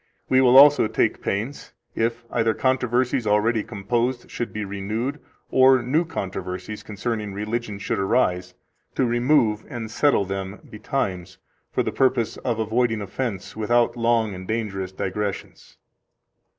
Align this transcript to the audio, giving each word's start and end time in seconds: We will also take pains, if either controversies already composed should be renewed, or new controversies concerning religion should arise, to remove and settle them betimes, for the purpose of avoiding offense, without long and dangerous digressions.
We 0.29 0.41
will 0.41 0.57
also 0.57 0.87
take 0.87 1.21
pains, 1.21 1.73
if 1.93 2.25
either 2.31 2.55
controversies 2.55 3.27
already 3.27 3.61
composed 3.61 4.31
should 4.31 4.51
be 4.51 4.65
renewed, 4.65 5.19
or 5.51 5.83
new 5.83 6.05
controversies 6.05 6.81
concerning 6.81 7.35
religion 7.35 7.77
should 7.77 7.99
arise, 7.99 8.55
to 8.95 9.05
remove 9.05 9.63
and 9.69 9.91
settle 9.91 10.25
them 10.25 10.59
betimes, 10.67 11.37
for 11.71 11.83
the 11.83 11.91
purpose 11.91 12.37
of 12.37 12.57
avoiding 12.57 12.99
offense, 12.99 13.55
without 13.55 13.95
long 13.95 14.33
and 14.33 14.47
dangerous 14.47 14.91
digressions. 14.91 15.77